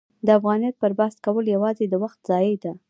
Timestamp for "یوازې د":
1.55-1.93